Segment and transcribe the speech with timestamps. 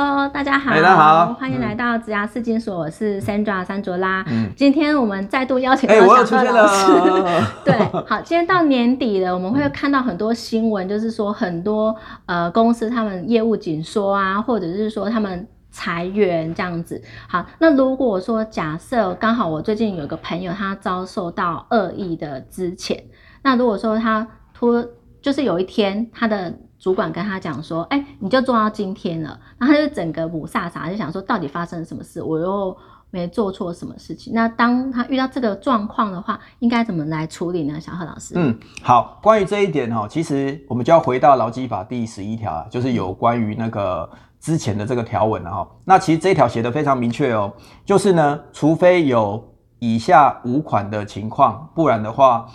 [0.00, 4.24] Hello，大家好，大家好欢迎来到职涯四金所，我是 Sandra 三卓拉。
[4.28, 6.92] 嗯今天我们再度邀请哎、到我又出现小贺老师。
[6.92, 7.42] 了。
[7.66, 7.74] 对，
[8.06, 17.02] 好，今天到年底了，我们会看到很多新闻，就是说很多呃公司他们业务紧缩啊，或者是说他们裁员这样子。
[17.28, 22.96] 好，那如果说假设刚好我最近有个朋友他遭受到恶意的资遣，
[23.42, 24.24] 那如果说他
[24.54, 24.72] 突
[25.20, 32.22] 就是有一天他的主管跟他讲说，哎、你就做到今天了，然后他就整个母萨萨就想说，到底发生了什么事？
[32.22, 32.76] 我又
[33.10, 34.32] 没做错什么事情。
[34.34, 37.80] 那当他遇到这个状况的话，应该怎么来处理呢？
[37.80, 44.08] 小贺老师，嗯，好，关于这一点哈，其实我们就要回到劳基法第十一条啊，就是有关于那个
[44.38, 45.68] 之前的这个条文了哈。
[45.84, 47.52] 那其实这一条写的非常明确哦，
[47.84, 49.42] 就是呢，除非有
[49.78, 52.46] 以下五款的情况，不然的话，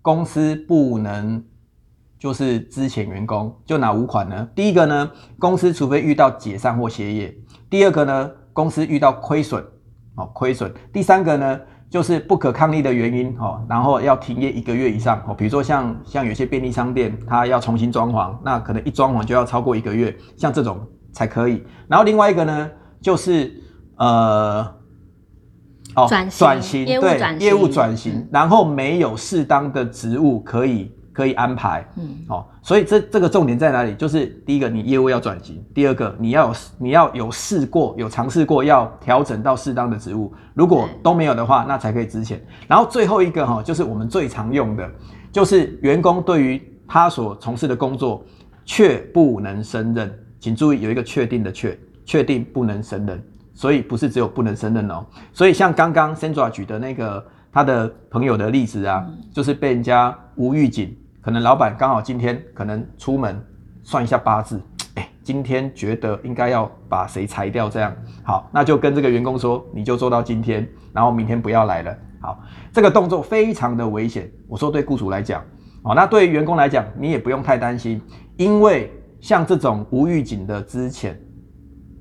[0.00, 1.44] 公司不能
[2.22, 4.48] 就是之前员工，就哪五款呢？
[4.54, 7.28] 第一个呢，公司除非遇到解散或歇业；
[7.68, 9.60] 第二个呢，公司遇到亏损，
[10.14, 20.78] 哦，亏损；第三个呢，就是不可抗力的原因，哦，然后要停业一个月以上，哦，比如说像像有些便利商店，它要重新装潢，那可能一装潢就要超过一个月，像这种
[21.10, 21.64] 才可以。
[21.88, 23.52] 然后另外一个呢，就是
[23.96, 24.64] 呃。
[25.96, 33.94] 哦，转型转型，对业务转型，然后没有适当的职务可以可以安排，嗯，哦，所以这这个重点在哪里？
[33.94, 40.32] 就是第一个，你业务要转型；第二个，你要有你要有试过，有尝试过，要调整到适当的职务。
[40.54, 42.38] 如果都没有的话，那才可以支遣。
[42.66, 44.90] 然后最后一个哈、就是我们最常用的，
[45.30, 48.24] 就是员工对于他所从事的工作
[48.64, 53.22] 却不能胜任，请注意有一个确定的确，确定不能胜任，
[53.54, 55.04] 所以不是只有不能胜任哦。
[55.32, 63.40] 所以像刚刚 Sandra 举的那个他的朋友的例子啊，就是被人家无预警，可能老板刚好今天可能出门
[63.84, 64.60] 算一下八字，
[64.96, 71.96] 哎，今天觉得应该要把谁裁掉，这样好，那就跟这个员工说，你就做到今天，然后明天不要来了。
[72.20, 72.40] 好，
[72.72, 74.30] 这个动作非常的危险。
[74.48, 75.42] 我说对雇主来讲，
[75.82, 78.02] 哦，那对于员工来讲，你也不用太担心，
[78.36, 81.14] 因为像这种无预警的资遣，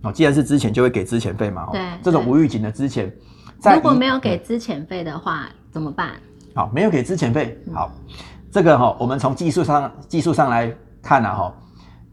[0.01, 1.65] 哦，既然是资遣，就会给资遣费嘛。
[1.65, 3.11] 哦对这种无预警的资遣，
[3.59, 6.13] 在如果没有给资遣费的话，怎么办？
[6.53, 7.57] 好，没有给资遣费。
[7.73, 7.91] 好，
[8.51, 10.69] 这个哈、我们从技术上技术上来
[11.01, 11.56] 看啊，哈，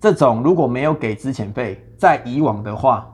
[0.00, 3.04] 这种如果没有给资遣费，在以往的话，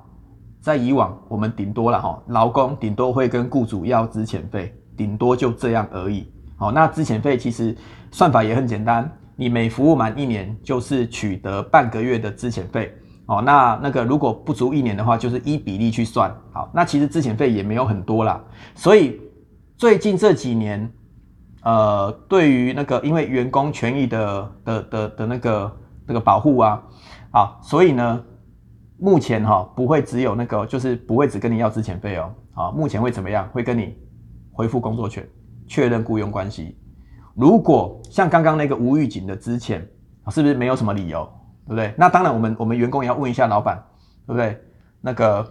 [0.60, 6.30] 在以往我们顶多了哈，劳工顶多会跟雇主要资遣费，顶多就这样而已。
[6.56, 7.74] 好，那资遣费其实
[8.10, 12.94] 算法也很简单，你每服务满一年就是取得半个月的资遣费。
[13.24, 16.30] 哦，那那个如果不足一年的话，就是依比例去算。
[16.52, 18.38] 好，那其实资遣费也没有很多啦，
[18.74, 19.18] 所以
[19.78, 20.92] 最近这几年，
[21.64, 25.76] 呃，对于那个因为员工权益的的的的那个
[26.06, 26.82] 那个保护啊，
[27.30, 28.22] 啊，所以呢，
[28.98, 33.48] 目前哈、不会只有那个，就是不会只跟你要资遣费哦，啊，目前会怎么样？
[33.48, 33.96] 会跟你
[34.52, 35.26] 恢复工作权，
[35.66, 36.78] 确认雇佣关系。
[37.34, 39.80] 如果像刚刚那个无预警的资遣，
[40.30, 41.24] 是不是没有什么理由，
[41.66, 41.94] 对不对？
[41.96, 43.82] 那当然，我们我们员工也要问一下老板，
[44.26, 44.60] 对不对？
[45.00, 45.46] 那个，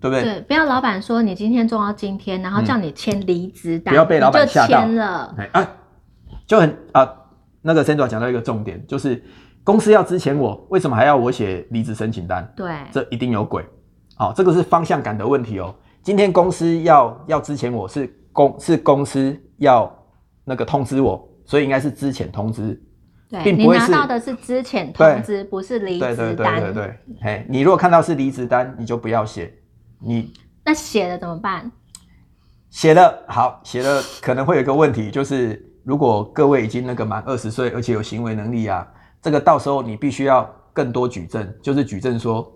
[0.00, 0.22] 对不对？
[0.22, 5.34] 对，不要老板说你今天做到今天，然后叫你签离职单，不要被老板你就吓到签了。
[5.36, 5.68] 哎啊，
[6.46, 7.08] 就很啊，
[7.60, 9.22] 那个 Sandra 讲到一个重点，就是
[9.62, 12.50] 公司要支遣我，为什么还要我写离职申请单？
[12.56, 13.64] 对，这一定有鬼。
[14.16, 15.74] 好、这个是方向感的问题哦。
[16.02, 19.90] 今天公司要要支遣我是公是公司要
[20.44, 22.78] 那个通知我，所以应该是支遣通知。
[23.28, 26.60] 对你并不会是拿到的是资遣通知，不是离对对职单。
[26.60, 29.54] 对对对，哎，你如果看到是离职单，你就不要写。
[30.02, 30.32] 你
[30.64, 31.70] 那写了怎么办？
[32.70, 38.86] 写了好，写了可能会有一个问题，就是如果各位已经那个满二十岁，而且有行为能力啊，
[39.20, 42.50] 这个到时候你必须要更多举证，就是举证说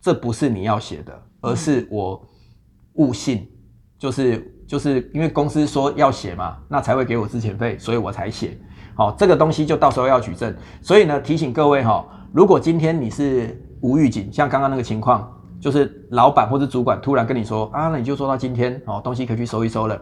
[0.00, 2.24] 这不是你要写的，而是我
[2.94, 3.48] 误信，
[3.98, 8.56] 就是就是因为公司说要写嘛，那才会给我资遣费，所以我才写。
[8.94, 10.54] 好、这个东西就到时候要举证。
[10.80, 15.35] 所以呢，提醒各位哈、如果今天你是无预警，像刚刚那个情况，
[15.66, 20.00] 就是老板或者主管突然跟你说啊，那你就做到今天哦，东西可以去收一收了，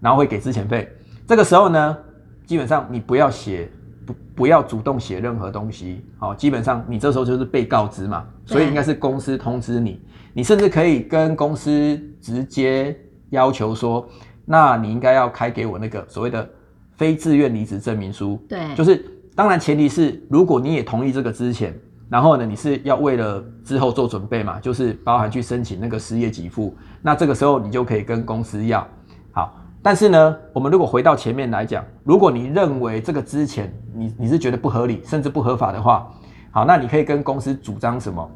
[0.00, 0.90] 然后会给资遣费。
[1.26, 1.98] 这个时候呢，
[2.46, 3.70] 基本上你不要写，
[4.06, 10.00] 不不要主动写任何东西，好、基本上你这时候就是被告知嘛，所以应该是公司通知你，
[10.32, 12.98] 你甚至可以跟公司直接
[13.28, 14.08] 要求说，
[14.46, 16.48] 那你应该要开给我那个所谓的
[16.96, 19.04] 非自愿离职证明书，对，就是
[19.36, 21.78] 当然前提是如果你也同意这个之前，
[22.12, 28.86] 然后呢你是要为了之后做准备嘛，就是包含去申请那个失业给付，那这个时候你就可以跟公司要
[29.32, 29.56] 好。
[29.82, 36.06] 但是呢，我们如果回到前面来讲，如果你认为这个之前你你是觉得不合理甚至不合法的话，
[36.50, 38.30] 好，那你可以跟公司主张什么？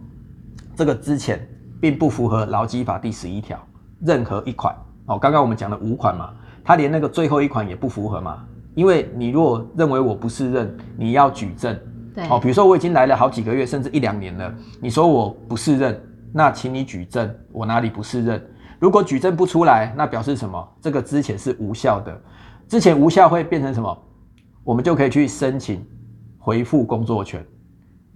[0.74, 1.46] 这个之前
[1.78, 3.62] 并不符合劳基法第十一条，
[4.00, 4.74] 任何一款
[5.04, 6.30] 哦，刚刚我们讲的五款嘛，
[6.64, 8.42] 它连那个最后一款也不符合嘛，
[8.74, 11.78] 因为你如果认为我不是认，你要举证。
[12.16, 16.00] 对，哦，比如说我已经来了好几个月，甚至一两年了，你说我不是认，
[16.32, 18.42] 那请你举证，我哪里不是认？
[18.78, 20.66] 如果举证不出来，那表示什么？
[20.80, 22.18] 这个之前是无效的，
[22.66, 24.02] 之前无效会变成什么？
[24.64, 25.86] 我们就可以去申请
[26.38, 27.44] 回复工作权。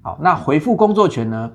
[0.01, 1.53] 好，那回复工作权呢？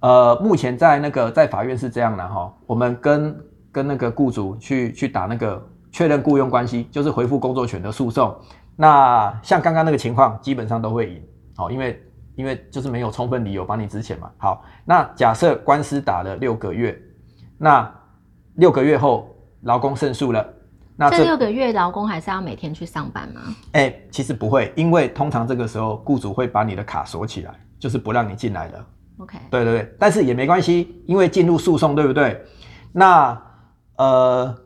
[0.00, 3.36] 呃，目前在那个在法院是这样的哈，我们跟
[3.72, 8.32] 跟那个雇主去去打那个确认雇佣关系，就是回复工作权的诉讼。
[8.76, 11.22] 那像刚刚那个情况，基本上都会赢。
[11.56, 12.02] 好，因为
[12.36, 14.30] 因为就是没有充分理由把你支遣嘛。
[14.38, 16.96] 好，那假设官司打了六个月，
[17.58, 17.92] 那
[18.54, 20.46] 六个月后劳工胜诉了，
[20.96, 23.40] 那这六个月劳工还是要每天去上班吗？
[23.72, 27.54] 哎，其实不会，因为通常这个时候雇主会把你的卡锁起来。
[27.82, 28.86] 就是不让你进来了。
[29.18, 32.40] OK，对对对，但是也没关系，因为进入诉讼，对不对？
[32.92, 33.42] 那
[33.96, 34.56] 呃，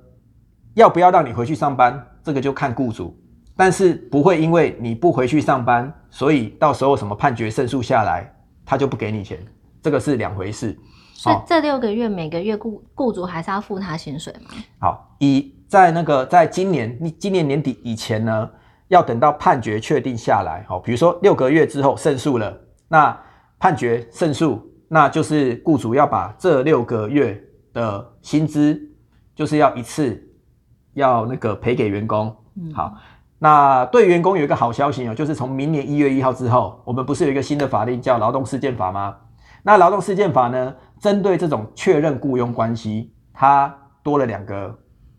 [0.75, 3.19] 要不要让你回去上班，这个就看雇主，
[3.57, 8.31] 但是不会因为你不回去上班，所以到时候什么判决胜诉下来，
[8.65, 9.39] 他就不给你钱，
[9.81, 10.77] 这个是两回事。
[11.15, 14.51] 所以这六个月每个月雇雇主还是要付他薪水吗？
[14.79, 18.51] 好，以在那个在今年你今年年底以前呢，
[18.89, 22.61] 要等到判决确定下来，好，比如说六个月之后胜诉了。
[22.89, 23.19] 那
[23.59, 27.43] 判决胜诉，那就是雇主要把这六个月
[27.73, 28.79] 的薪资，
[29.35, 30.23] 就是要一次
[30.93, 32.37] 要那个赔给员工。
[32.73, 32.95] 好，
[33.47, 39.15] 那对员工有一个好消息哦，就是从明年一月一号之后，我们不是有一个新的法令叫劳动事件法吗？
[39.63, 43.73] 那劳动事件法呢，针对这种确认雇佣关系，它
[44.03, 44.77] 多了两个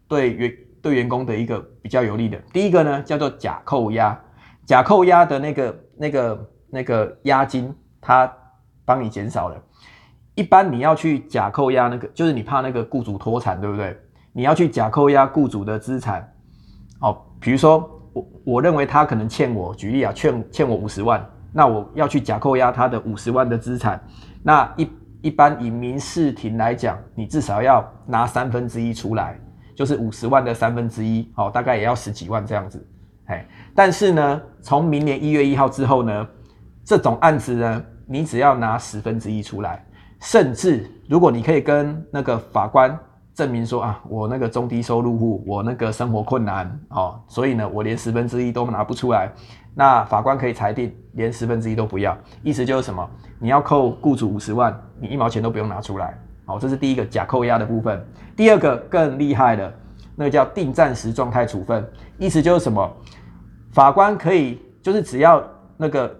[0.09, 0.51] 对员
[0.81, 2.38] 对员工的一个比较有利的。
[2.51, 4.19] 第一个呢，叫做假扣押，
[4.65, 6.50] 假扣押的那个那个。
[6.69, 8.29] 那个押金，他
[8.83, 9.56] 帮你减少了。
[10.35, 13.97] 一般你要去假扣押那个，就是你怕那个雇主脱产，对不对？
[14.33, 16.29] 你要去假扣押雇主的资产。
[17.00, 17.89] 哦，比如说
[18.44, 24.02] 我认为他可能欠我，举例啊，欠欠我五十万，那我要去假扣押他的五十万的资产。
[24.44, 24.90] 那一
[25.24, 29.40] 一般以民事庭来讲，你至少要拿三分之一出来，
[29.75, 32.88] 就是五十万的三分之一，哦，大概也要十几万这样子。
[33.25, 36.28] 哎，但是呢，从明年一月一号之后呢？
[36.86, 39.86] 这种案子呢，你只要拿十分之一出来，
[40.22, 42.98] 甚至如果你可以跟那个法官
[43.38, 49.31] 证明说啊，我那个中低收入户，我那个生活困难哦，所以呢，我连十分之一都拿不出来，
[49.75, 53.07] 那法官可以裁定连十分之一都不要，意思就是什么？
[53.38, 58.04] 你要扣雇主五十万，你一毛钱都不用拿出来，好，这是第一个假扣押的部分。
[58.36, 59.72] 第二个更厉害的，
[60.16, 61.88] 那个叫定暂时状态处分，
[62.18, 62.92] 意思就是什么？
[63.72, 65.44] 法官可以就是只要
[65.78, 66.12] 那个。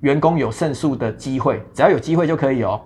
[0.00, 2.78] 员工有胜诉的机会，只要有机会就可以哦。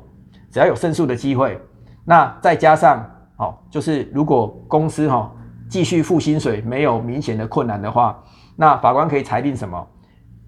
[0.53, 1.61] 只要有胜诉的机会，
[2.05, 3.05] 那再加上
[3.39, 5.33] 好，就是如果公司哈
[5.71, 8.23] 继续付薪水没有明显的困难的话，
[8.57, 9.87] 那法官可以裁定什么？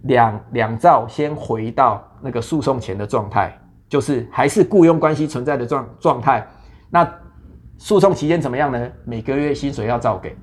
[0.03, 3.57] 两两兆先回到那个诉讼前的状态，
[3.89, 6.45] 就是还是雇佣关系存在的状状态。
[6.91, 7.09] 那
[7.79, 8.91] 诉讼期间怎么样呢？
[9.05, 10.37] 每个月薪水要照给。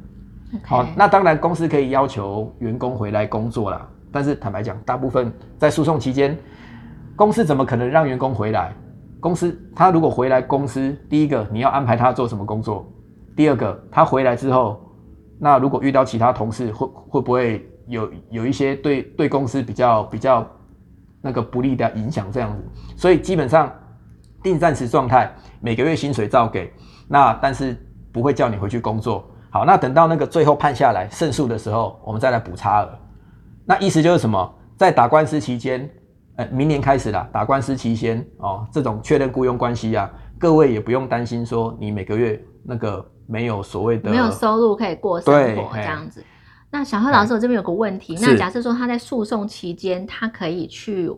[0.64, 3.86] 好，那当然公司可以要求员工回来工作啦。
[4.10, 6.38] 但是坦白讲，大部分在诉讼期间，
[7.16, 8.74] 公司怎么可能让员工回来？
[9.20, 12.88] 公司他如果回来，公司第一个你要安排他做什么工作，
[13.36, 14.80] 第二个他回来之后，
[15.40, 20.48] 那如果遇到其他同事，会会不会有有一些对对公司比较比较
[21.22, 22.32] 那个不利的影响？
[22.32, 22.64] 这样子，
[22.96, 23.72] 所以基本上
[24.44, 26.72] 定暂时状态，每个月薪水照给，
[27.08, 27.76] 那但是
[28.12, 29.24] 不会叫你回去工作。
[29.50, 32.90] 好，那等到那个最后判下来胜诉的时候，我们再来补差额。
[33.66, 34.54] 那意思就是什么？
[34.76, 35.90] 在打官司期间，
[36.38, 46.24] 呃，明年开始了，打官司期间哦，这种确认雇佣关系啊，各位也不用担心说你每个月那个没有所谓的没有收入可以过生活这样子。
[46.70, 51.12] 那小贺老师，我这边有个问题，那假设说他在诉讼期间，他可以去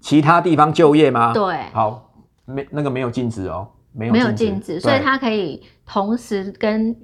[0.00, 1.32] 其他地方就业吗？
[1.32, 2.10] 对，好，
[2.44, 6.96] 没那个没有禁止哦，没有没有禁止，所以他可以同时跟。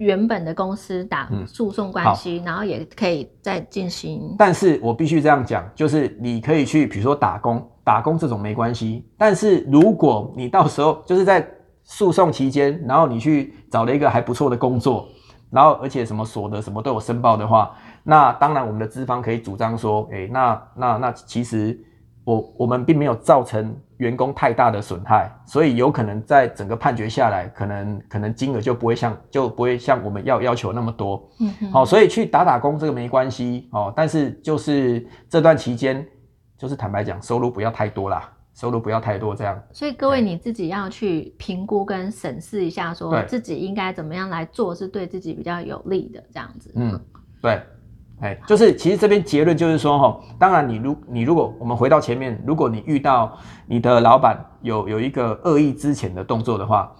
[0.00, 4.34] 原本的公司打诉讼关系，然后也可以再进行。
[4.38, 9.06] 但是我必须这样讲，就是你可以去，比如说打工，打工这种没关系。
[9.18, 11.46] 但是如果你到时候就是在
[11.82, 15.06] 诉讼期间，然后你去找了一个还不错的工作，
[15.50, 17.70] 然后而且什么所得什么都有申报的话，
[18.02, 21.78] 那当然我们的资方可以主张说，哎，那那那其实
[22.24, 23.76] 我我们并没有造成。
[24.00, 31.30] 员工太大的损害，所以有可能在整个判决下来，可能可能金额就不会像就不会像我们要要求那么多。
[31.38, 36.02] 嗯，好，所以去打打工这个没关系哦，但是就是这段期间，
[36.56, 39.62] 就是坦白讲，收入不要太多啦，收入不要太多这样。
[39.70, 46.72] 所以各位你自己要去评估跟审视一下，说自己应该怎么样来做是对自己比较有利的这样子。
[46.74, 46.98] 嗯，
[47.42, 47.60] 对，
[48.20, 56.92] 哎，就是其实这边结论就是说哈，当然你如你如果我们回到前面，如果你遇到你的老板有有一个恶意之前的动作的话，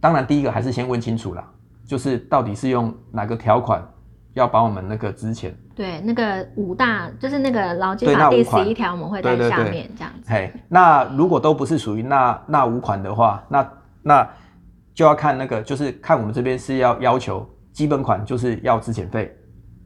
[0.00, 1.44] 当然第一个还是先问清楚啦，
[1.86, 3.86] 就是到底是用哪个条款
[4.34, 10.28] 要把我们那个之前，对，那个五大就是那个劳基对法第十一条，我们会在下面这样子。
[10.28, 13.72] 嘿，那如果都不是属于那那五款的话，那
[14.02, 14.28] 那
[14.92, 19.32] 就要看那个，就是看我们这边是要要求基本款就是要资遣费，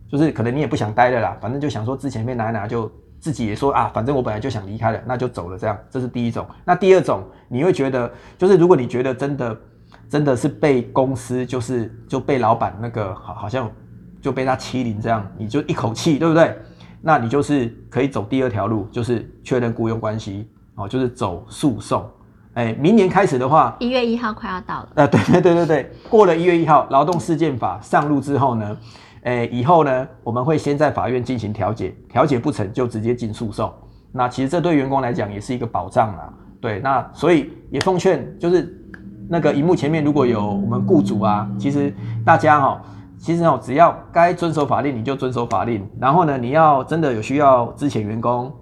[0.08, 6.46] 就是可能你也不想待了啦，反正就想说之前被拿一拿就自己也说啊，反正我本来就想离开了，那就走了这样，这是第一种。
[6.64, 9.56] 那第二种，你会觉得就是如果你觉得真的
[10.08, 13.70] 真的是被公司就是就被老板那个好好像
[14.20, 16.56] 就被他欺凌这样，你就一口气对不对？
[17.02, 22.04] 那你就是可以走第二条路，就是确认雇佣关系哦，就是走诉讼。
[22.54, 28.76] 哎，明年开始的话，一月一号快要到了，呃，对对对对对，过了一月一号，劳动事件法上路之后呢，
[29.22, 33.72] 诶，以后呢，我们会先在法院进行调解，调解不成就直接进诉讼。
[34.12, 36.32] 那其实这对员工来讲也是一个保障啦。
[36.60, 38.72] 对，那所以也奉劝，就是
[39.28, 41.92] 那个荧幕前面如果有我们雇主啊，其实
[42.24, 42.80] 大家哈、
[43.18, 48.52] 其实哦，只要该遵守法令你就遵守法令，然后呢，你要真的有需要之前员工，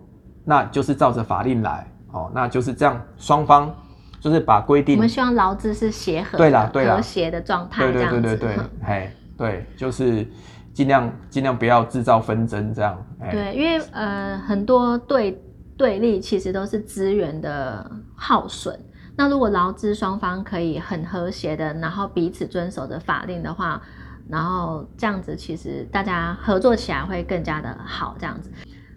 [0.45, 3.73] 那就是照着法令来哦，那就是这样，双方
[4.21, 8.09] 就是把规定我们希望劳资是协和的、对啦对啦和谐的状态对对。
[8.09, 10.27] 对对对，嘿，对，就是
[10.73, 15.43] 尽量尽量不要制造纷争，这样，哎，对，因为呃很多对
[15.77, 18.79] 对立其实都是资源的耗损。
[19.17, 23.81] 那如果劳资双方可以很和谐的，然后彼此遵守着法令的话，
[24.29, 28.51] 然后这样子其实大家合作起来会更加的好，这样子。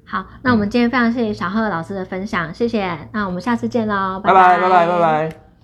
[0.03, 2.97] 好，那我们今天非常谢谢小贺老师的分享，谢谢。
[3.11, 5.46] 那我们下次见喽，拜拜拜拜拜拜。